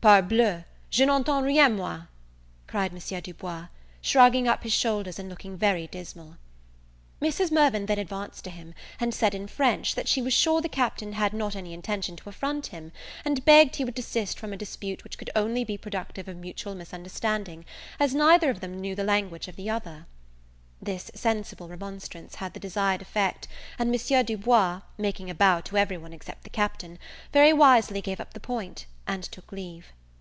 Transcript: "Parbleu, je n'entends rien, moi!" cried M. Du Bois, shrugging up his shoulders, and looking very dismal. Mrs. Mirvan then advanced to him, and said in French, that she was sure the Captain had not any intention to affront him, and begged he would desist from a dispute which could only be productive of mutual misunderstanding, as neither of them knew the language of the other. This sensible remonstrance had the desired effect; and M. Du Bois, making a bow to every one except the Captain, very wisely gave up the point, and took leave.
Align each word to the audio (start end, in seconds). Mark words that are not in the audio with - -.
"Parbleu, 0.00 0.62
je 0.92 1.04
n'entends 1.04 1.44
rien, 1.44 1.74
moi!" 1.74 2.02
cried 2.68 2.92
M. 2.94 3.20
Du 3.20 3.34
Bois, 3.34 3.66
shrugging 4.00 4.46
up 4.46 4.62
his 4.62 4.72
shoulders, 4.72 5.18
and 5.18 5.28
looking 5.28 5.56
very 5.56 5.88
dismal. 5.88 6.36
Mrs. 7.20 7.50
Mirvan 7.50 7.86
then 7.86 7.98
advanced 7.98 8.44
to 8.44 8.50
him, 8.50 8.74
and 9.00 9.12
said 9.12 9.34
in 9.34 9.48
French, 9.48 9.96
that 9.96 10.06
she 10.06 10.22
was 10.22 10.32
sure 10.32 10.60
the 10.60 10.68
Captain 10.68 11.14
had 11.14 11.32
not 11.32 11.56
any 11.56 11.74
intention 11.74 12.14
to 12.14 12.28
affront 12.28 12.68
him, 12.68 12.92
and 13.24 13.44
begged 13.44 13.74
he 13.74 13.84
would 13.84 13.96
desist 13.96 14.38
from 14.38 14.52
a 14.52 14.56
dispute 14.56 15.02
which 15.02 15.18
could 15.18 15.30
only 15.34 15.64
be 15.64 15.76
productive 15.76 16.28
of 16.28 16.36
mutual 16.36 16.76
misunderstanding, 16.76 17.64
as 17.98 18.14
neither 18.14 18.50
of 18.50 18.60
them 18.60 18.80
knew 18.80 18.94
the 18.94 19.02
language 19.02 19.48
of 19.48 19.56
the 19.56 19.68
other. 19.68 20.06
This 20.80 21.10
sensible 21.14 21.66
remonstrance 21.68 22.36
had 22.36 22.54
the 22.54 22.60
desired 22.60 23.02
effect; 23.02 23.48
and 23.80 23.92
M. 23.92 24.24
Du 24.24 24.36
Bois, 24.36 24.82
making 24.96 25.28
a 25.28 25.34
bow 25.34 25.60
to 25.62 25.76
every 25.76 25.98
one 25.98 26.12
except 26.12 26.44
the 26.44 26.50
Captain, 26.50 27.00
very 27.32 27.52
wisely 27.52 28.00
gave 28.00 28.20
up 28.20 28.32
the 28.32 28.38
point, 28.38 28.86
and 29.08 29.24
took 29.24 29.50
leave. 29.50 29.86